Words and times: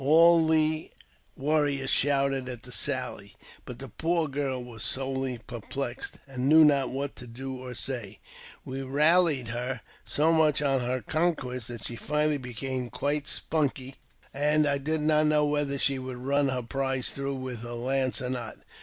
'All 0.01 0.47
the 0.47 0.89
warriors 1.37 1.91
shouted 1.91 2.49
at 2.49 2.63
the 2.63 2.71
sally; 2.71 3.35
but 3.65 3.77
the 3.77 3.87
poor 3.87 4.27
girl 4.27 4.63
was 4.63 4.81
sorely 4.81 5.37
perplexed, 5.45 6.17
and 6.25 6.49
knew 6.49 6.65
not 6.65 6.89
what 6.89 7.15
to 7.17 7.27
do 7.27 7.55
or 7.57 7.75
say. 7.75 8.17
We 8.65 8.81
rallied 8.81 9.49
her 9.49 9.81
so 10.03 10.33
much 10.33 10.59
on 10.59 10.79
her 10.79 11.03
conquest 11.03 11.67
that 11.67 11.85
she 11.85 11.97
finally 11.97 12.39
became 12.39 12.89
quite 12.89 13.25
i 13.25 13.29
spunky, 13.29 13.95
and 14.33 14.65
I 14.65 14.79
did 14.79 15.01
not 15.01 15.27
know 15.27 15.45
whether 15.45 15.77
she 15.77 15.99
would 15.99 16.17
run 16.17 16.49
her 16.49 16.63
prize 16.63 17.11
through 17.11 17.35
with 17.35 17.59
her 17.61 17.73
lance 17.73 18.23
or 18.23 18.31
not. 18.31 18.57